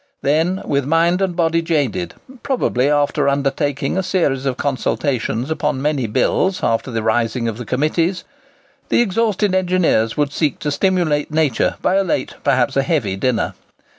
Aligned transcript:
Then, 0.23 0.63
with 0.65 0.83
mind 0.87 1.21
and 1.21 1.35
body 1.35 1.61
jaded—probably 1.61 2.89
after 2.89 3.29
undergoing 3.29 3.99
a 3.99 4.01
series 4.01 4.47
of 4.47 4.57
consultations 4.57 5.51
upon 5.51 5.79
many 5.79 6.07
bills 6.07 6.63
after 6.63 6.89
the 6.89 7.03
rising 7.03 7.47
of 7.47 7.59
the 7.59 7.65
committees—the 7.65 8.99
exhausted 8.99 9.53
engineers 9.53 10.17
would 10.17 10.33
seek 10.33 10.57
to 10.61 10.71
stimulate 10.71 11.29
nature 11.29 11.75
by 11.83 11.97
a 11.97 12.03
late, 12.03 12.33
perhaps 12.43 12.75
a 12.75 12.81
heavy, 12.81 13.15
dinner. 13.15 13.53